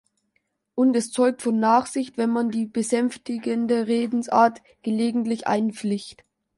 Und 0.73 0.95
es 0.95 1.11
zeugt 1.11 1.43
von 1.43 1.59
Nachsicht, 1.59 2.17
wenn 2.17 2.31
man 2.31 2.49
die 2.49 2.65
besänftigende 2.65 3.85
Redensart 3.85 4.59
"gelegentlich" 4.81 5.45
einflicht. 5.45 6.23